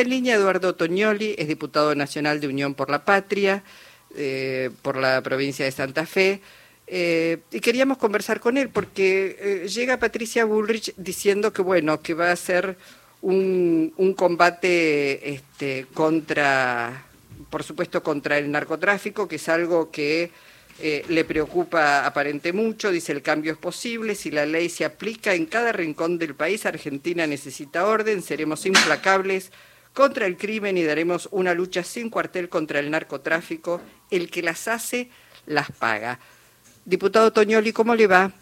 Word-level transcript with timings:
En 0.00 0.08
línea 0.08 0.36
Eduardo 0.36 0.74
Toñoli, 0.74 1.34
es 1.36 1.46
diputado 1.46 1.94
nacional 1.94 2.40
de 2.40 2.48
Unión 2.48 2.72
por 2.72 2.88
la 2.88 3.04
Patria, 3.04 3.62
eh, 4.16 4.70
por 4.80 4.96
la 4.96 5.20
provincia 5.20 5.66
de 5.66 5.72
Santa 5.72 6.06
Fe. 6.06 6.40
Eh, 6.86 7.40
y 7.52 7.60
queríamos 7.60 7.98
conversar 7.98 8.40
con 8.40 8.56
él 8.56 8.70
porque 8.70 9.36
eh, 9.38 9.68
llega 9.68 9.98
Patricia 9.98 10.46
Bullrich 10.46 10.94
diciendo 10.96 11.52
que 11.52 11.60
bueno, 11.60 12.00
que 12.00 12.14
va 12.14 12.32
a 12.32 12.36
ser 12.36 12.78
un, 13.20 13.92
un 13.98 14.14
combate 14.14 15.34
este, 15.34 15.84
contra, 15.92 17.04
por 17.50 17.62
supuesto, 17.62 18.02
contra 18.02 18.38
el 18.38 18.50
narcotráfico, 18.50 19.28
que 19.28 19.36
es 19.36 19.50
algo 19.50 19.90
que 19.90 20.30
le 21.08 21.26
preocupa 21.26 22.06
aparente 22.06 22.54
mucho, 22.54 22.90
dice 22.90 23.12
el 23.12 23.20
cambio 23.20 23.52
es 23.52 23.58
posible, 23.58 24.14
si 24.14 24.30
la 24.30 24.46
ley 24.46 24.70
se 24.70 24.86
aplica 24.86 25.34
en 25.34 25.44
cada 25.44 25.72
rincón 25.72 26.16
del 26.16 26.34
país, 26.34 26.64
Argentina 26.64 27.26
necesita 27.26 27.84
orden, 27.84 28.22
seremos 28.22 28.64
implacables 28.64 29.52
contra 29.92 30.26
el 30.26 30.36
crimen 30.36 30.78
y 30.78 30.84
daremos 30.84 31.28
una 31.32 31.54
lucha 31.54 31.82
sin 31.82 32.10
cuartel 32.10 32.48
contra 32.48 32.78
el 32.78 32.90
narcotráfico, 32.90 33.80
el 34.10 34.30
que 34.30 34.42
las 34.42 34.68
hace, 34.68 35.10
las 35.46 35.70
paga. 35.72 36.18
Diputado 36.84 37.32
Toñoli, 37.32 37.72
¿cómo 37.72 37.94
le 37.94 38.06
va? 38.06 38.32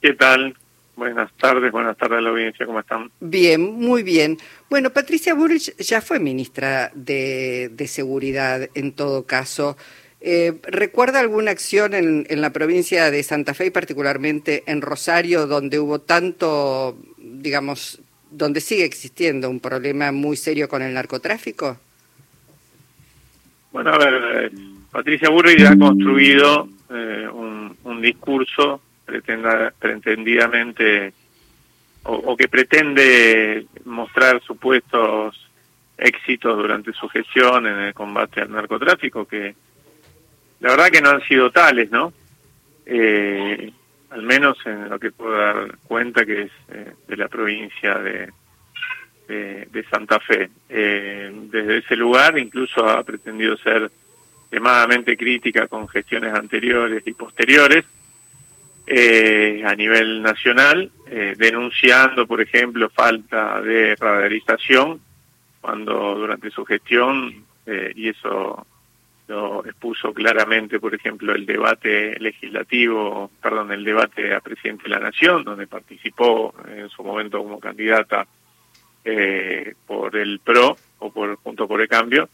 ¿Qué 0.00 0.12
tal? 0.14 0.56
Buenas 0.96 1.30
tardes, 1.34 1.70
buenas 1.72 1.96
tardes 1.98 2.18
a 2.18 2.22
la 2.22 2.30
audiencia, 2.30 2.64
¿cómo 2.64 2.80
están? 2.80 3.10
Bien, 3.20 3.60
muy 3.60 4.02
bien. 4.02 4.38
Bueno, 4.70 4.90
Patricia 4.90 5.34
Burrich 5.34 5.76
ya 5.76 6.00
fue 6.00 6.18
ministra 6.18 6.90
de, 6.94 7.70
de 7.70 7.86
Seguridad 7.86 8.68
en 8.74 8.92
todo 8.92 9.26
caso. 9.26 9.76
Eh, 10.22 10.58
¿Recuerda 10.62 11.20
alguna 11.20 11.50
acción 11.50 11.92
en, 11.92 12.26
en, 12.30 12.40
la 12.40 12.50
provincia 12.50 13.10
de 13.10 13.22
Santa 13.22 13.52
Fe 13.52 13.66
y 13.66 13.70
particularmente 13.70 14.64
en 14.66 14.80
Rosario 14.80 15.46
donde 15.46 15.78
hubo 15.78 16.00
tanto, 16.00 16.96
digamos, 17.18 18.00
donde 18.30 18.60
sigue 18.60 18.84
existiendo 18.84 19.48
un 19.48 19.60
problema 19.60 20.12
muy 20.12 20.36
serio 20.36 20.68
con 20.68 20.82
el 20.82 20.94
narcotráfico? 20.94 21.78
Bueno, 23.72 23.90
a 23.90 23.98
ver, 23.98 24.14
eh, 24.44 24.50
Patricia 24.90 25.28
Burri 25.30 25.64
ha 25.64 25.76
construido 25.76 26.68
eh, 26.90 27.28
un, 27.32 28.00
discurso 28.00 28.80
pretenda, 29.04 29.72
pretendidamente 29.78 31.12
o, 32.04 32.14
o 32.14 32.36
que 32.36 32.46
pretende 32.46 33.66
mostrar 33.84 34.40
supuestos 34.42 35.48
éxitos 35.98 36.56
durante 36.56 36.92
su 36.92 37.08
gestión 37.08 37.66
en 37.66 37.78
el 37.78 37.94
combate 37.94 38.42
al 38.42 38.52
narcotráfico 38.52 39.24
que 39.24 39.54
la 40.60 40.70
verdad 40.70 40.90
que 40.90 41.00
no 41.00 41.10
han 41.10 41.22
sido 41.22 41.50
tales, 41.50 41.90
¿no? 41.90 42.12
Eh, 42.86 43.72
al 44.16 44.22
menos 44.22 44.56
en 44.64 44.88
lo 44.88 44.98
que 44.98 45.12
puedo 45.12 45.36
dar 45.36 45.76
cuenta 45.86 46.24
que 46.24 46.42
es 46.42 46.50
eh, 46.68 46.92
de 47.06 47.16
la 47.16 47.28
provincia 47.28 47.98
de, 47.98 48.32
de, 49.28 49.84
Santa 49.90 50.18
Fe. 50.20 50.48
Eh, 50.68 51.30
desde 51.50 51.78
ese 51.78 51.96
lugar 51.96 52.38
incluso 52.38 52.88
ha 52.88 53.02
pretendido 53.04 53.56
ser 53.58 53.90
extremadamente 54.42 55.16
crítica 55.16 55.66
con 55.66 55.86
gestiones 55.86 56.32
anteriores 56.32 57.02
y 57.06 57.12
posteriores 57.12 57.84
eh, 58.86 59.62
a 59.66 59.74
nivel 59.74 60.22
nacional, 60.22 60.90
eh, 61.10 61.34
denunciando, 61.36 62.26
por 62.26 62.40
ejemplo, 62.40 62.88
falta 62.88 63.60
de 63.60 63.96
radarización 63.96 65.00
cuando 65.60 66.14
durante 66.14 66.50
su 66.50 66.64
gestión, 66.64 67.44
eh, 67.66 67.92
y 67.96 68.10
eso 68.10 68.64
lo 69.28 69.64
expuso 69.64 70.12
claramente, 70.12 70.78
por 70.78 70.94
ejemplo, 70.94 71.34
el 71.34 71.46
debate 71.46 72.16
legislativo, 72.20 73.30
perdón, 73.42 73.72
el 73.72 73.84
debate 73.84 74.34
a 74.34 74.40
presidente 74.40 74.84
de 74.84 74.90
la 74.90 75.00
Nación, 75.00 75.42
donde 75.42 75.66
participó 75.66 76.54
en 76.68 76.88
su 76.88 77.02
momento 77.02 77.38
como 77.38 77.58
candidata 77.58 78.26
eh, 79.04 79.74
por 79.86 80.16
el 80.16 80.40
PRO 80.40 80.76
o 80.98 81.10
por 81.10 81.36
Junto 81.36 81.66
por 81.66 81.80
el 81.80 81.88
Cambio, 81.88 82.28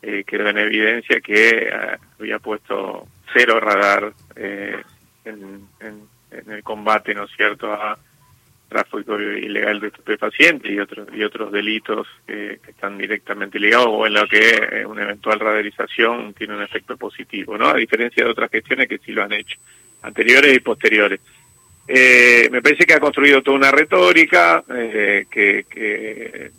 eh, 0.00 0.24
quedó 0.24 0.48
en 0.48 0.58
evidencia 0.58 1.20
que 1.20 1.48
eh, 1.50 1.98
había 2.18 2.38
puesto 2.38 3.08
cero 3.32 3.58
radar 3.60 4.12
eh, 4.36 4.82
en, 5.24 5.66
en, 5.80 6.08
el 6.30 6.62
combate, 6.62 7.14
¿no 7.14 7.24
es 7.24 7.30
cierto?, 7.36 7.72
a 7.72 7.98
tráfico 8.68 9.18
ilegal 9.18 9.80
de 9.80 9.88
estupefacientes 9.88 10.70
y 10.70 10.78
otros 10.78 11.08
y 11.12 11.22
otros 11.22 11.50
delitos 11.50 12.06
que, 12.26 12.60
están 12.68 12.98
directamente 12.98 13.58
ligados 13.58 13.88
o 13.90 14.06
en 14.06 14.14
lo 14.14 14.26
que 14.26 14.68
eh, 14.72 14.86
una 14.86 15.02
eventual 15.02 15.40
radarización 15.40 16.34
tiene 16.34 16.54
un 16.54 16.62
efecto 16.62 16.96
positivo, 16.96 17.56
¿no? 17.56 17.68
A 17.68 17.74
diferencia 17.74 18.24
de 18.24 18.30
otras 18.30 18.50
gestiones 18.50 18.88
que 18.88 18.98
sí 18.98 19.12
lo 19.12 19.24
han 19.24 19.32
hecho, 19.32 19.58
anteriores 20.02 20.54
y 20.54 20.60
posteriores. 20.60 21.20
Eh, 21.88 22.48
me 22.52 22.60
parece 22.60 22.84
que 22.84 22.94
ha 22.94 23.00
construido 23.00 23.42
toda 23.42 23.56
una 23.56 23.70
retórica 23.70 24.62
eh, 24.68 25.26
que, 25.30 26.52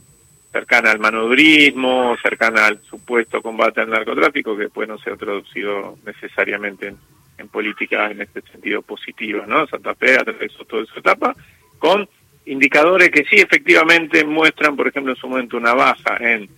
cercana 0.51 0.89
al 0.89 0.99
manodurismo, 0.99 2.17
cercana 2.21 2.65
al 2.65 2.81
supuesto 2.81 3.41
combate 3.41 3.81
al 3.81 3.89
narcotráfico, 3.89 4.57
que 4.57 4.63
después 4.63 4.89
no 4.89 4.97
se 4.97 5.11
ha 5.11 5.15
traducido 5.15 5.99
necesariamente 6.03 6.87
en, 6.87 6.97
en 7.37 7.47
políticas 7.47 8.11
en 8.11 8.21
este 8.21 8.41
sentido 8.41 8.81
positivas, 8.81 9.47
¿no? 9.47 9.67
Santa 9.67 9.93
Fe 9.93 10.15
atravesó 10.15 10.65
toda 10.65 10.83
esa 10.83 10.99
etapa, 10.99 11.35
con 11.79 12.07
indicadores 12.45 13.09
que 13.09 13.25
sí 13.25 13.37
efectivamente 13.37 14.23
muestran, 14.25 14.75
por 14.75 14.87
ejemplo, 14.87 15.13
en 15.13 15.19
su 15.19 15.27
momento 15.27 15.57
una 15.57 15.73
baja 15.73 16.17
en 16.19 16.49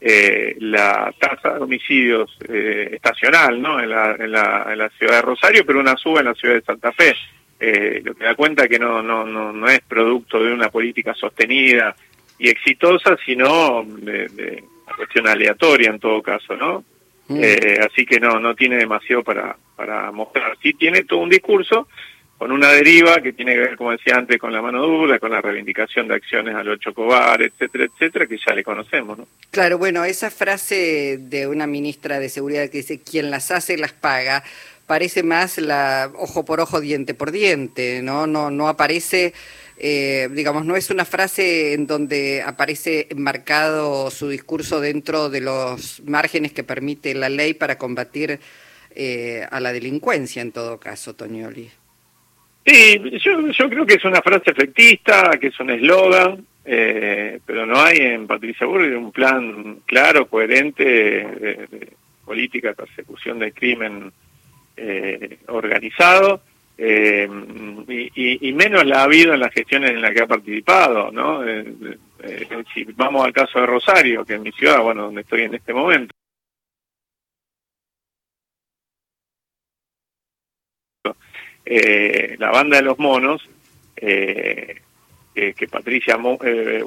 eh, 0.00 0.56
la 0.60 1.12
tasa 1.18 1.54
de 1.54 1.60
homicidios 1.60 2.38
eh, 2.48 2.90
estacional 2.92 3.60
¿no? 3.60 3.78
En 3.80 3.90
la, 3.90 4.16
en, 4.18 4.32
la, 4.32 4.66
en 4.70 4.78
la 4.78 4.88
ciudad 4.90 5.16
de 5.16 5.22
Rosario, 5.22 5.66
pero 5.66 5.80
una 5.80 5.96
suba 5.96 6.20
en 6.20 6.26
la 6.26 6.34
ciudad 6.34 6.54
de 6.54 6.62
Santa 6.62 6.92
Fe. 6.92 7.14
Eh, 7.58 8.00
lo 8.02 8.14
que 8.14 8.24
da 8.24 8.34
cuenta 8.34 8.66
que 8.66 8.78
no, 8.78 9.02
no, 9.02 9.26
no, 9.26 9.52
no 9.52 9.68
es 9.68 9.80
producto 9.82 10.42
de 10.42 10.52
una 10.52 10.70
política 10.70 11.12
sostenida 11.14 11.94
y 12.38 12.48
exitosa, 12.48 13.18
sino 13.24 13.84
de, 13.84 14.28
de 14.28 14.64
una 14.86 14.96
cuestión 14.96 15.28
aleatoria 15.28 15.90
en 15.90 15.98
todo 15.98 16.22
caso, 16.22 16.56
¿no? 16.56 16.82
Mm. 17.28 17.40
Eh, 17.42 17.78
así 17.86 18.06
que 18.06 18.18
no, 18.18 18.40
no 18.40 18.54
tiene 18.54 18.76
demasiado 18.76 19.22
para, 19.22 19.56
para 19.76 20.10
mostrar. 20.10 20.56
Sí 20.62 20.72
tiene 20.72 21.04
todo 21.04 21.20
un 21.20 21.28
discurso 21.28 21.86
con 22.40 22.52
una 22.52 22.72
deriva 22.72 23.20
que 23.20 23.34
tiene 23.34 23.52
que 23.52 23.58
ver, 23.58 23.76
como 23.76 23.90
decía 23.90 24.16
antes, 24.16 24.38
con 24.38 24.50
la 24.50 24.62
mano 24.62 24.80
dura, 24.80 25.18
con 25.18 25.30
la 25.30 25.42
reivindicación 25.42 26.08
de 26.08 26.14
acciones 26.14 26.54
al 26.54 26.70
ocho 26.70 26.94
cobar, 26.94 27.42
etcétera, 27.42 27.84
etcétera, 27.84 28.26
que 28.26 28.38
ya 28.38 28.54
le 28.54 28.64
conocemos, 28.64 29.18
¿no? 29.18 29.28
Claro, 29.50 29.76
bueno, 29.76 30.06
esa 30.06 30.30
frase 30.30 31.18
de 31.20 31.46
una 31.46 31.66
ministra 31.66 32.18
de 32.18 32.30
Seguridad 32.30 32.70
que 32.70 32.78
dice, 32.78 33.02
quien 33.02 33.30
las 33.30 33.50
hace, 33.50 33.76
las 33.76 33.92
paga, 33.92 34.42
parece 34.86 35.22
más 35.22 35.58
la 35.58 36.10
ojo 36.14 36.46
por 36.46 36.60
ojo, 36.60 36.80
diente 36.80 37.12
por 37.12 37.30
diente, 37.30 38.00
¿no? 38.02 38.26
No, 38.26 38.50
no 38.50 38.68
aparece... 38.68 39.34
Eh, 39.82 40.28
digamos, 40.32 40.66
no 40.66 40.76
es 40.76 40.90
una 40.90 41.06
frase 41.06 41.72
en 41.72 41.86
donde 41.86 42.42
aparece 42.44 43.06
enmarcado 43.10 44.10
su 44.10 44.28
discurso 44.28 44.80
dentro 44.80 45.30
de 45.30 45.40
los 45.40 46.02
márgenes 46.04 46.52
que 46.52 46.64
permite 46.64 47.14
la 47.14 47.30
ley 47.30 47.54
para 47.54 47.78
combatir 47.78 48.40
eh, 48.94 49.46
a 49.50 49.58
la 49.60 49.72
delincuencia, 49.72 50.42
en 50.42 50.52
todo 50.52 50.78
caso, 50.78 51.14
Toñoli. 51.14 51.70
Sí, 52.64 53.18
yo, 53.22 53.48
yo 53.48 53.70
creo 53.70 53.86
que 53.86 53.94
es 53.94 54.04
una 54.04 54.20
frase 54.20 54.50
efectista, 54.50 55.30
que 55.40 55.48
es 55.48 55.60
un 55.60 55.70
eslogan, 55.70 56.44
eh, 56.64 57.40
pero 57.44 57.66
no 57.66 57.80
hay 57.80 57.98
en 57.98 58.26
Patricia 58.26 58.66
Burri 58.66 58.94
un 58.94 59.12
plan 59.12 59.78
claro, 59.86 60.26
coherente 60.26 60.84
de, 60.84 61.88
política 62.24 62.68
de 62.68 62.74
persecución 62.74 63.38
del 63.38 63.54
crimen 63.54 64.12
eh, 64.76 65.38
organizado, 65.48 66.42
eh, 66.82 67.28
y, 67.88 68.48
y, 68.48 68.52
menos 68.54 68.86
la 68.86 69.00
ha 69.00 69.02
habido 69.02 69.34
en 69.34 69.40
las 69.40 69.52
gestiones 69.52 69.90
en 69.90 70.00
las 70.00 70.12
que 70.12 70.22
ha 70.22 70.26
participado, 70.26 71.10
¿no? 71.12 71.44
Eh, 71.46 72.46
si 72.72 72.84
vamos 72.94 73.24
al 73.24 73.32
caso 73.32 73.60
de 73.60 73.66
Rosario, 73.66 74.24
que 74.24 74.34
es 74.34 74.40
mi 74.40 74.52
ciudad, 74.52 74.80
bueno, 74.82 75.04
donde 75.04 75.20
estoy 75.22 75.42
en 75.42 75.54
este 75.54 75.74
momento. 75.74 76.14
Eh, 81.64 82.36
la 82.38 82.50
banda 82.50 82.76
de 82.76 82.82
los 82.82 82.98
monos, 82.98 83.48
eh, 83.96 84.80
que, 85.34 85.54
que, 85.54 85.68
Patricia 85.68 86.16
Mo, 86.16 86.38
eh, 86.42 86.82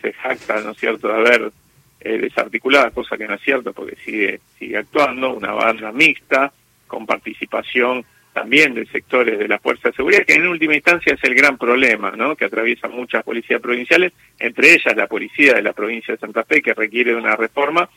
se 0.00 0.12
jacta, 0.12 0.60
¿no 0.60 0.70
es 0.70 0.78
cierto?, 0.78 1.08
de 1.08 1.14
haber 1.14 1.52
eh, 2.00 2.18
desarticulada, 2.18 2.90
cosa 2.90 3.16
que 3.16 3.28
no 3.28 3.34
es 3.34 3.42
cierto 3.42 3.72
porque 3.72 3.96
sigue, 4.04 4.40
sigue 4.58 4.78
actuando, 4.78 5.34
una 5.34 5.52
banda 5.52 5.92
mixta, 5.92 6.52
con 6.86 7.06
participación 7.06 8.04
también 8.32 8.74
de 8.74 8.86
sectores 8.86 9.38
de 9.38 9.46
la 9.46 9.58
Fuerza 9.58 9.90
de 9.90 9.96
Seguridad, 9.96 10.24
que 10.24 10.34
en 10.34 10.48
última 10.48 10.74
instancia 10.74 11.14
es 11.14 11.22
el 11.24 11.34
gran 11.34 11.58
problema, 11.58 12.12
¿no?, 12.12 12.34
que 12.34 12.46
atraviesa 12.46 12.88
muchas 12.88 13.22
policías 13.22 13.60
provinciales, 13.60 14.12
entre 14.38 14.74
ellas 14.74 14.96
la 14.96 15.06
policía 15.06 15.54
de 15.54 15.62
la 15.62 15.74
provincia 15.74 16.14
de 16.14 16.20
Santa 16.20 16.44
Fe, 16.44 16.62
que 16.62 16.74
requiere 16.74 17.12
de 17.12 17.18
una 17.18 17.36
reforma, 17.36 17.88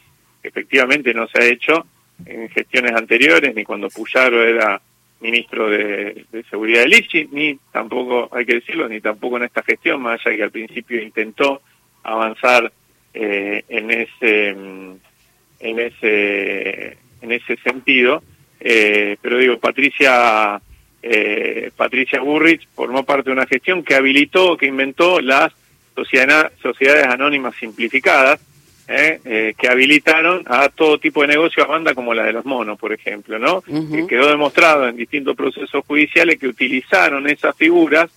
que 0.41 0.49
efectivamente 0.49 1.13
no 1.13 1.27
se 1.27 1.41
ha 1.41 1.45
hecho 1.45 1.87
en 2.25 2.49
gestiones 2.49 2.93
anteriores, 2.93 3.55
ni 3.55 3.63
cuando 3.63 3.89
Puyaro 3.89 4.43
era 4.43 4.81
ministro 5.25 5.69
de, 5.69 6.25
Seguridad 6.49 6.81
de 6.81 6.87
Lichi, 6.87 7.27
ni 7.31 7.57
tampoco, 7.71 8.29
hay 8.31 8.45
que 8.45 8.55
decirlo, 8.55 8.87
ni 8.87 9.01
tampoco 9.01 9.37
en 9.37 9.43
esta 9.43 9.63
gestión, 9.63 10.01
más 10.01 10.25
allá 10.25 10.35
que 10.35 10.43
al 10.43 10.51
principio 10.51 11.01
intentó 11.01 11.61
avanzar 12.03 12.71
eh, 13.13 13.63
en 13.67 13.91
ese 13.91 14.49
en 14.49 15.79
ese 15.79 16.97
en 17.21 17.31
ese 17.31 17.57
sentido, 17.57 18.21
eh, 18.59 19.17
pero 19.21 19.37
digo, 19.39 19.57
Patricia 19.57 20.61
eh, 21.01 21.71
Patricia 21.75 22.19
Burrich 22.19 22.67
formó 22.75 23.03
parte 23.03 23.29
de 23.29 23.33
una 23.33 23.47
gestión 23.47 23.83
que 23.83 23.95
habilitó, 23.95 24.57
que 24.57 24.67
inventó 24.67 25.21
las 25.21 25.53
sociedad, 25.95 26.51
sociedades 26.61 27.07
anónimas 27.07 27.55
simplificadas, 27.55 28.39
que 28.87 29.67
habilitaron 29.67 30.43
a 30.45 30.69
todo 30.69 30.99
tipo 30.99 31.21
de 31.21 31.29
negocios 31.29 31.65
a 31.65 31.69
banda 31.69 31.95
como 31.95 32.13
la 32.13 32.23
de 32.23 32.33
los 32.33 32.45
monos, 32.45 32.77
por 32.77 32.93
ejemplo, 32.93 33.39
¿no? 33.39 33.61
Que 33.61 34.05
quedó 34.07 34.29
demostrado 34.29 34.87
en 34.87 34.95
distintos 34.95 35.35
procesos 35.35 35.83
judiciales 35.85 36.37
que 36.39 36.47
utilizaron 36.47 37.27
esas 37.27 37.55
figuras 37.55 38.11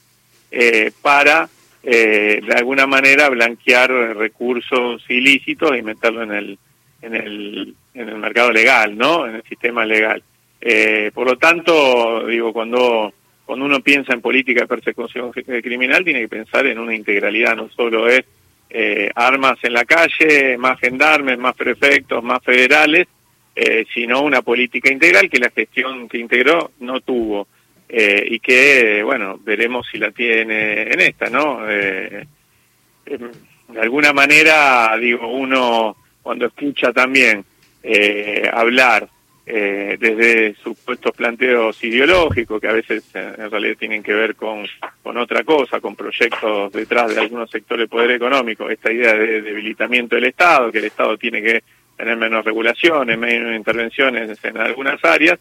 para 1.02 1.48
eh, 1.82 2.40
de 2.44 2.54
alguna 2.54 2.86
manera 2.86 3.28
blanquear 3.28 3.90
recursos 4.16 5.04
ilícitos 5.08 5.76
y 5.78 5.82
meterlo 5.82 6.22
en 6.24 6.32
el 6.32 6.58
en 7.00 7.14
el 7.14 7.74
en 7.94 8.08
el 8.08 8.18
mercado 8.18 8.50
legal, 8.50 8.98
¿no? 8.98 9.26
En 9.26 9.36
el 9.36 9.42
sistema 9.44 9.86
legal. 9.86 10.22
Eh, 10.60 11.10
por 11.14 11.26
lo 11.26 11.38
tanto, 11.38 12.26
digo, 12.26 12.52
cuando 12.52 13.14
cuando 13.46 13.64
uno 13.64 13.80
piensa 13.80 14.12
en 14.12 14.20
política 14.20 14.62
de 14.62 14.66
persecución 14.66 15.32
criminal, 15.32 16.04
tiene 16.04 16.20
que 16.20 16.28
pensar 16.28 16.66
en 16.66 16.78
una 16.78 16.94
integralidad, 16.94 17.56
no 17.56 17.70
solo 17.70 18.08
es 18.08 18.24
eh, 18.70 19.10
armas 19.14 19.58
en 19.62 19.72
la 19.72 19.84
calle, 19.84 20.56
más 20.58 20.78
gendarmes, 20.78 21.38
más 21.38 21.54
prefectos, 21.56 22.22
más 22.22 22.42
federales, 22.42 23.06
eh, 23.54 23.86
sino 23.92 24.22
una 24.22 24.42
política 24.42 24.92
integral 24.92 25.28
que 25.30 25.38
la 25.38 25.50
gestión 25.50 26.08
que 26.08 26.18
integró 26.18 26.72
no 26.80 27.00
tuvo. 27.00 27.48
Eh, 27.88 28.26
y 28.32 28.40
que, 28.40 29.02
bueno, 29.02 29.40
veremos 29.42 29.86
si 29.90 29.96
la 29.96 30.10
tiene 30.10 30.82
en 30.82 31.00
esta, 31.00 31.30
¿no? 31.30 31.68
Eh, 31.68 32.26
em, 33.06 33.30
de 33.68 33.80
alguna 33.80 34.12
manera, 34.12 34.94
digo, 34.98 35.26
uno 35.28 35.96
cuando 36.22 36.46
escucha 36.46 36.92
también 36.92 37.44
eh, 39.50 39.96
desde 39.98 40.54
supuestos 40.62 41.12
planteos 41.16 41.82
ideológicos, 41.82 42.60
que 42.60 42.68
a 42.68 42.72
veces 42.72 43.02
en 43.14 43.50
realidad 43.50 43.76
tienen 43.78 44.02
que 44.02 44.12
ver 44.12 44.36
con, 44.36 44.66
con 45.02 45.16
otra 45.16 45.42
cosa, 45.42 45.80
con 45.80 45.96
proyectos 45.96 46.70
detrás 46.70 47.14
de 47.14 47.22
algunos 47.22 47.50
sectores 47.50 47.84
del 47.84 47.88
poder 47.88 48.10
económico, 48.10 48.68
esta 48.68 48.92
idea 48.92 49.14
de 49.14 49.40
debilitamiento 49.40 50.16
del 50.16 50.26
Estado, 50.26 50.70
que 50.70 50.78
el 50.78 50.84
Estado 50.84 51.16
tiene 51.16 51.40
que 51.40 51.62
tener 51.96 52.18
menos 52.18 52.44
regulaciones, 52.44 53.18
menos 53.18 53.56
intervenciones 53.56 54.38
en 54.44 54.58
algunas 54.58 55.02
áreas, 55.02 55.38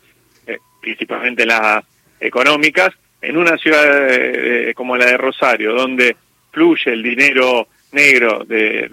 principalmente 0.80 1.46
las 1.46 1.84
económicas 2.20 2.94
en 3.22 3.36
una 3.36 3.58
ciudad 3.58 4.74
como 4.74 4.96
la 4.96 5.08
de 5.08 5.18
Rosario, 5.18 5.74
donde 5.74 6.16
fluye 6.52 6.94
el 6.94 7.04
dinero 7.04 7.68
negro 7.92 8.44
de, 8.46 8.90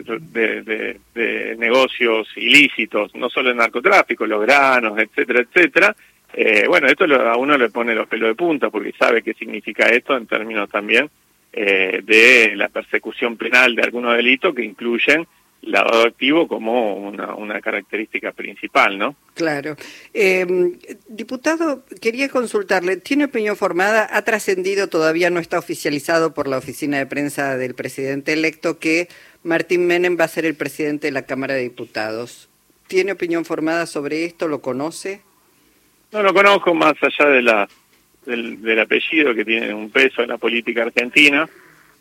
de, 1.15 1.57
negocios 1.57 2.29
ilícitos, 2.37 3.15
no 3.15 3.29
solo 3.29 3.51
el 3.51 3.57
narcotráfico, 3.57 4.27
los 4.27 4.43
granos, 4.43 4.99
etcétera, 4.99 5.41
etcétera. 5.41 5.97
Eh, 6.33 6.65
bueno, 6.69 6.89
esto 6.89 7.05
a 7.05 7.37
uno 7.37 7.57
le 7.57 7.71
pone 7.71 7.95
los 7.95 8.09
pelos 8.09 8.29
de 8.29 8.35
punta 8.35 8.71
porque 8.71 8.93
sabe 8.99 9.23
qué 9.23 9.35
significa 9.35 9.87
esto 9.87 10.17
en 10.17 10.27
términos 10.27 10.69
también 10.69 11.09
eh, 11.53 12.01
de 12.03 12.57
la 12.57 12.69
persecución 12.69 13.37
penal 13.37 13.77
de 13.77 13.83
algunos 13.83 14.17
delitos 14.17 14.55
que 14.55 14.65
incluyen 14.65 15.27
lavado 15.63 16.07
activo 16.07 16.47
como 16.47 16.97
una, 16.97 17.35
una 17.35 17.61
característica 17.61 18.33
principal, 18.33 18.99
¿no? 18.99 19.17
Claro. 19.35 19.77
Eh, 20.13 20.47
diputado, 21.09 21.85
quería 22.01 22.29
consultarle, 22.29 22.99
¿tiene 22.99 23.25
opinión 23.25 23.57
formada? 23.57 24.07
Ha 24.11 24.23
trascendido, 24.23 24.89
todavía 24.89 25.31
no 25.31 25.41
está 25.41 25.59
oficializado 25.59 26.35
por 26.35 26.49
la 26.49 26.59
oficina 26.59 26.99
de 26.99 27.07
prensa 27.07 27.57
del 27.57 27.75
presidente 27.75 28.33
electo 28.33 28.79
que 28.79 29.09
Martín 29.43 29.87
Menem 29.87 30.19
va 30.21 30.25
a 30.25 30.29
ser 30.29 30.45
el 30.45 30.55
presidente 30.55 31.07
de 31.07 31.13
la 31.13 31.23
Cámara 31.23 31.55
de 31.55 31.63
Diputados. 31.63 32.49
¿Tiene 32.87 33.13
opinión 33.13 33.45
formada 33.45 33.87
sobre 33.87 34.25
esto? 34.25 34.49
¿Lo 34.49 34.61
conoce? 34.61 35.23
No 36.13 36.23
lo 36.23 36.35
conozco 36.35 36.75
más 36.75 36.95
allá 37.01 37.31
de 37.31 37.43
la, 37.43 37.69
del, 38.27 38.61
del 38.61 38.81
apellido 38.81 39.35
que 39.35 39.45
tiene 39.45 39.73
un 39.73 39.91
peso 39.91 40.23
en 40.23 40.29
la 40.29 40.39
política 40.39 40.83
argentina. 40.83 41.49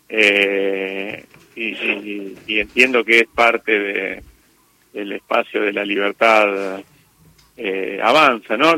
Eh, 0.09 1.22
y, 1.55 2.59
entiendo 2.59 3.03
que 3.03 3.19
es 3.19 3.27
parte 3.27 3.79
de, 3.79 4.23
del 4.94 5.11
espacio 5.13 5.61
de 5.61 5.73
la 5.73 5.85
libertad 5.85 6.81
eh, 7.57 8.00
avanza, 8.01 8.57
¿no? 8.57 8.75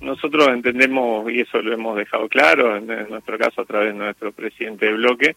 Nosotros 0.00 0.48
entendemos, 0.48 1.30
y 1.30 1.40
eso 1.40 1.60
lo 1.60 1.74
hemos 1.74 1.96
dejado 1.96 2.28
claro, 2.28 2.76
en, 2.76 2.86
nuestro 2.86 3.36
caso 3.38 3.60
a 3.60 3.66
través 3.66 3.92
de 3.92 3.98
nuestro 3.98 4.32
presidente 4.32 4.86
de 4.86 4.94
bloque, 4.94 5.36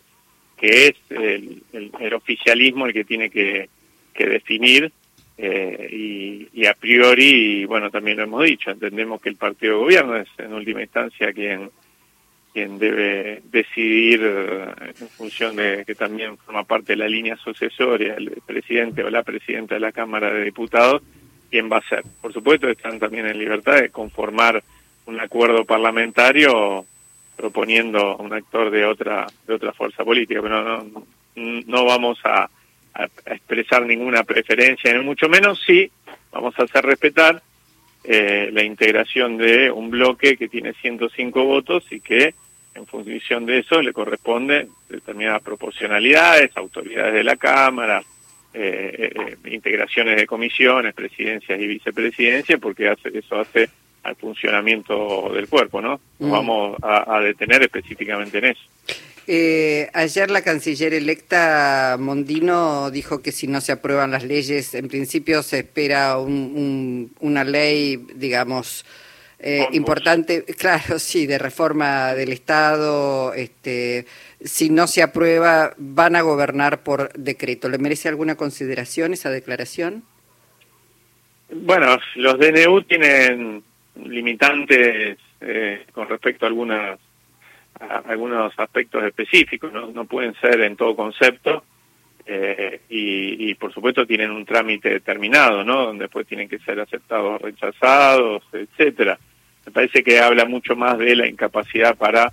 que 0.58 0.88
es 0.88 0.96
el, 1.10 1.62
el, 1.74 2.14
oficialismo 2.14 2.86
el 2.86 2.94
que 2.94 3.04
tiene 3.04 3.30
que, 3.30 3.70
que 4.14 4.26
definir 4.26 4.92
eh, 5.38 5.90
y, 5.92 6.48
y, 6.54 6.66
a 6.66 6.74
priori, 6.76 7.66
bueno, 7.66 7.90
también 7.90 8.18
lo 8.18 8.24
hemos 8.24 8.46
dicho, 8.46 8.72
entendemos 8.72 9.22
que 9.22 9.30
el 9.30 9.36
partido 9.36 9.74
de 9.74 9.80
gobierno 9.80 10.16
es 10.16 10.30
en 10.38 10.54
última 10.54 10.82
instancia 10.82 11.34
quien 11.34 11.70
quien 12.54 12.78
debe 12.78 13.42
decidir 13.46 14.22
eh, 14.24 14.94
en 15.02 15.10
función 15.10 15.56
de 15.56 15.84
que 15.86 15.96
también 15.96 16.38
forma 16.38 16.64
parte 16.64 16.94
de 16.94 16.98
la 16.98 17.08
línea 17.08 17.36
sucesoria, 17.38 18.14
el 18.14 18.42
presidente 18.46 19.04
o 19.04 19.10
la 19.10 19.24
presidenta 19.24 19.74
de 19.74 19.82
la 19.82 19.92
Cámara 19.92 20.32
de 20.32 20.46
Diputados, 20.46 21.02
quién 21.50 21.70
va 21.72 21.78
a 21.78 21.90
ser. 21.90 22.04
Por 22.22 22.32
supuesto, 22.32 22.70
están 22.70 23.00
también 23.00 23.26
en 23.26 23.40
libertad 23.40 23.82
de 23.82 23.90
conformar 23.90 24.64
un 25.06 25.20
acuerdo 25.20 25.66
parlamentario 25.66 26.86
proponiendo 27.36 28.18
un 28.18 28.32
actor 28.34 28.70
de 28.70 28.86
otra 28.86 29.26
de 29.48 29.56
otra 29.56 29.74
fuerza 29.74 30.06
política, 30.06 30.40
pero 30.42 30.64
no, 30.64 31.06
no, 31.36 31.86
vamos 31.86 32.20
a, 32.24 32.50
expresar 33.26 33.84
ninguna 33.88 34.24
preferencia, 34.24 34.94
ni 34.94 35.04
mucho 35.04 35.28
menos 35.28 35.60
sí 35.66 35.90
vamos 36.32 36.54
a 36.60 36.64
hacer 36.64 36.86
respetar 36.86 37.42
eh, 38.04 38.50
la 38.54 38.64
integración 38.64 39.38
de 39.38 39.72
un 39.72 39.90
bloque 39.90 40.38
que 40.38 40.48
tiene 40.48 40.74
105 40.74 41.44
votos 41.44 41.84
y 41.90 42.02
que 42.02 42.36
en 42.76 42.86
función 42.88 43.46
de 43.46 43.60
eso 43.60 43.82
le 43.82 43.94
corresponde 43.94 44.68
determinadas 44.90 45.42
proporcionalidades, 45.42 46.56
autoridades 46.56 47.14
de 47.14 47.24
la 47.24 47.36
Cámara, 47.36 48.04
eh, 48.54 49.12
eh, 49.16 49.50
integraciones 49.52 50.16
de 50.16 50.28
comisiones, 50.28 50.94
presidencias 50.94 51.60
y 51.60 51.68
vicepresidencias, 51.68 52.60
porque 52.60 52.90
hace, 52.90 53.10
eso 53.18 53.40
hace 53.40 53.70
al 54.04 54.16
funcionamiento 54.16 55.32
del 55.34 55.48
cuerpo, 55.48 55.82
¿no? 55.82 56.00
Nos 56.20 56.30
mm. 56.30 56.32
vamos 56.32 56.78
a, 56.82 57.20
detener 57.22 57.64
específicamente 57.64 58.38
en 58.38 58.46
eso. 58.46 58.62
Eh, 59.26 59.90
ayer 59.94 60.30
la 60.30 60.42
canciller 60.42 60.94
electa 60.94 61.96
Mondino 61.98 62.92
dijo 62.92 63.22
que 63.22 63.32
si 63.32 63.48
no 63.48 63.62
se 63.62 63.72
aprueban 63.72 64.12
las 64.12 64.24
leyes, 64.24 64.76
en 64.76 64.90
principio 64.90 65.42
se 65.42 65.60
espera 65.60 66.18
una 66.18 67.44
ley, 67.46 68.06
digamos, 68.16 68.86
eh, 69.46 69.68
importante, 69.74 70.46
claro, 70.58 71.00
sí, 71.00 71.28
de 71.28 71.38
reforma 71.38 72.14
del 72.14 72.32
Estado, 72.32 73.34
este, 73.34 74.06
si 74.40 74.70
no 74.70 74.88
se 74.88 75.04
aprueba, 75.04 75.74
van 75.78 76.16
a 76.16 76.22
gobernar 76.22 76.82
por 76.82 77.12
decreto. 77.12 77.68
¿Le 77.68 77.78
merece 77.78 78.08
alguna 78.08 78.38
consideración 78.38 79.12
esa 79.12 79.30
declaración? 79.30 80.04
Bueno, 81.52 81.98
los 82.16 82.40
DNU 82.40 82.84
tienen 82.84 83.62
limitantes 83.96 85.18
eh, 85.42 85.86
con 85.92 86.08
respecto 86.08 86.46
a 86.46 86.48
algunas 86.48 87.00
algunos 88.06 88.54
aspectos 88.58 89.04
específicos, 89.04 89.74
¿no? 89.74 89.88
no 89.88 90.06
pueden 90.06 90.36
ser 90.36 90.62
en 90.62 90.78
todo 90.78 90.96
concepto 90.96 91.66
eh, 92.26 92.82
y, 92.88 93.50
y, 93.50 93.56
por 93.56 93.74
supuesto 93.74 94.08
tienen 94.08 94.32
un 94.32 94.46
trámite 94.46 94.90
determinado, 94.90 95.66
¿no? 95.66 95.88
Donde 95.88 96.04
después 96.04 96.26
tienen 96.28 96.48
que 96.48 96.60
ser 96.60 96.80
aceptados 96.80 97.42
o 97.42 97.46
rechazados, 97.46 98.44
etcétera 98.54 99.20
me 99.66 99.72
parece 99.72 100.04
que 100.04 100.20
habla 100.20 100.46
mucho 100.46 100.76
más 100.76 100.98
de 100.98 101.16
la 101.16 101.28
incapacidad 101.28 101.96
para 101.96 102.32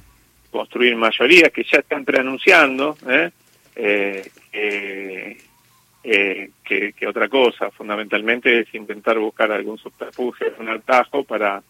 construir 0.51 0.97
mayorías 0.97 1.51
que 1.51 1.65
ya 1.65 1.79
están 1.79 2.05
preanunciando 2.05 2.97
¿eh? 3.09 3.31
Eh, 3.77 4.31
eh, 6.03 6.51
que, 6.65 7.07
otra 7.07 7.29
cosa. 7.29 7.71
Fundamentalmente 7.71 8.61
es 8.61 8.75
intentar 8.75 9.19
buscar 9.19 9.53
algún 9.53 9.79
subterfugio, 9.79 10.55
un 10.59 10.69
atajo 10.69 11.25
para 11.25 11.63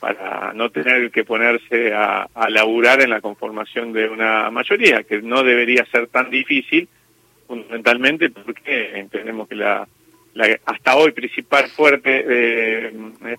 para 0.00 0.52
no 0.54 0.70
tener 0.70 1.10
que 1.10 1.24
ponerse 1.24 1.92
a 1.92 2.28
laburar 2.50 3.00
en 3.02 3.10
la 3.10 3.20
conformación 3.20 3.92
de 3.92 4.08
una 4.08 4.48
mayoría, 4.48 5.02
que 5.02 5.20
no 5.20 5.42
debería 5.42 5.84
ser 5.86 6.06
tan 6.06 6.30
difícil, 6.30 6.88
fundamentalmente 7.48 8.30
porque 8.30 8.96
entendemos 8.96 9.48
que 9.48 9.56
la 9.56 9.88
la 10.38 10.56
hasta 10.66 10.94
hoy 10.94 11.10
principal 11.10 11.68
fuerte 11.68 12.24
eh, 12.28 12.92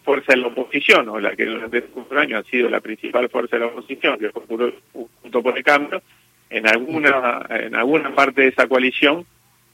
fuerza 0.03 0.33
de 0.33 0.37
la 0.37 0.47
oposición, 0.47 1.07
o 1.07 1.17
la 1.17 1.33
que 1.33 1.45
durante 1.45 1.81
cuatro 1.83 2.19
años 2.19 2.45
ha 2.45 2.49
sido 2.49 2.69
la 2.69 2.81
principal 2.81 3.29
fuerza 3.29 3.55
de 3.55 3.61
la 3.61 3.67
oposición, 3.67 4.19
que 4.19 4.29
fue 4.31 4.73
junto 5.21 5.41
por 5.41 5.57
el 5.57 5.63
cambio, 5.63 6.01
en 6.49 6.67
alguna, 6.67 7.45
en 7.49 7.73
alguna 7.75 8.13
parte 8.13 8.41
de 8.41 8.47
esa 8.49 8.67
coalición, 8.67 9.25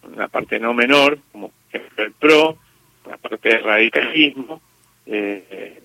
una 0.03 0.27
parte 0.27 0.59
no 0.59 0.75
menor, 0.75 1.17
como 1.31 1.51
el 1.71 2.11
PRO, 2.11 2.59
una 3.05 3.17
parte 3.17 3.49
del 3.49 3.63
radicalismo, 3.63 4.61
eh, 5.07 5.81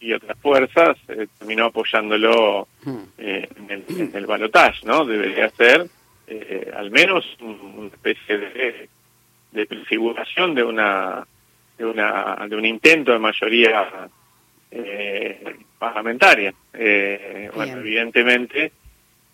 y 0.00 0.14
otras 0.14 0.38
fuerzas, 0.38 0.96
eh, 1.08 1.26
terminó 1.38 1.66
apoyándolo 1.66 2.68
hmm. 2.84 2.98
eh, 3.18 3.48
en 3.54 3.70
el, 3.70 3.84
en 4.00 4.10
el 4.14 4.24
balotaje, 4.24 4.86
¿no? 4.86 5.04
Debería 5.04 5.50
ser 5.50 5.86
al 6.76 6.92
menos 6.92 7.26
una 7.40 7.88
especie 7.88 8.38
de 8.38 8.88
de 9.52 9.66
prefiguración 9.66 10.54
de 10.54 10.62
una 10.62 11.26
de 11.76 11.84
una 11.86 12.46
de 12.48 12.56
un 12.56 12.64
intento 12.64 13.12
de 13.12 13.18
mayoría 13.18 14.08
eh, 14.70 15.56
parlamentaria. 15.78 16.52
Eh, 16.72 17.50
bueno, 17.54 17.78
evidentemente 17.78 18.72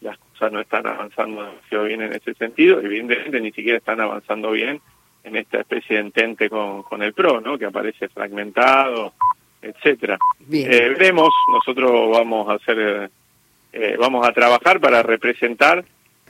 las 0.01 0.17
cosas 0.19 0.53
no 0.53 0.61
están 0.61 0.87
avanzando 0.87 1.45
demasiado 1.45 1.85
bien 1.85 2.03
en 2.03 2.13
ese 2.13 2.35
sentido, 2.35 2.81
evidentemente 2.81 3.41
ni 3.41 3.53
siquiera 3.53 3.79
están 3.79 4.01
avanzando 4.01 4.53
bien 4.53 4.81
en 5.25 5.37
esta 5.37 5.61
especie 5.61 5.97
de 5.97 6.03
entente 6.03 6.49
con, 6.49 6.85
con 6.85 7.03
el 7.03 7.13
PRO, 7.13 7.41
¿no? 7.41 7.59
Que 7.59 7.67
aparece 7.67 8.09
fragmentado, 8.09 9.15
etcétera. 9.61 10.19
Eh, 10.53 10.95
veremos, 10.97 11.31
nosotros 11.53 12.11
vamos 12.13 12.49
a 12.49 12.55
hacer, 12.55 13.11
eh, 13.73 13.97
vamos 13.99 14.27
a 14.27 14.33
trabajar 14.33 14.81
para 14.81 15.03
representar 15.03 15.85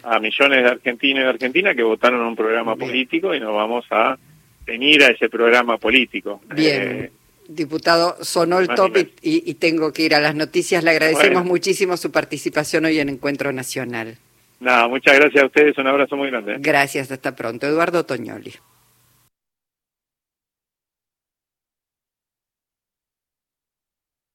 a 0.08 0.20
millones 0.20 0.62
de 0.62 0.68
argentinos 0.70 1.20
y 1.20 1.22
de 1.24 1.28
argentinas 1.28 1.74
que 1.76 1.82
votaron 1.82 2.20
un 2.20 2.36
programa 2.36 2.74
Bien. 2.74 2.88
político 2.88 3.34
y 3.34 3.40
nos 3.40 3.54
vamos 3.54 3.84
a 3.90 4.16
teñir 4.64 5.02
a 5.02 5.08
ese 5.08 5.28
programa 5.28 5.78
político. 5.78 6.40
Bien. 6.54 6.82
Eh, 6.82 7.10
Diputado, 7.48 8.16
sonó 8.22 8.58
el 8.58 8.66
top 8.68 8.96
y, 8.96 9.08
y 9.50 9.54
tengo 9.54 9.92
que 9.92 10.02
ir 10.02 10.14
a 10.16 10.20
las 10.20 10.34
noticias. 10.34 10.82
Le 10.82 10.90
agradecemos 10.90 11.42
Bueno. 11.42 11.44
muchísimo 11.44 11.96
su 11.96 12.10
participación 12.10 12.84
hoy 12.86 12.98
en 12.98 13.08
Encuentro 13.08 13.52
Nacional. 13.52 14.16
nada, 14.58 14.88
muchas 14.88 15.14
gracias 15.16 15.44
a 15.44 15.46
ustedes, 15.46 15.78
un 15.78 15.86
abrazo 15.86 16.16
muy 16.16 16.28
grande. 16.30 16.56
Gracias, 16.58 17.10
hasta 17.12 17.36
pronto. 17.36 17.66
Eduardo 17.68 18.04
Toñoli. 18.04 18.52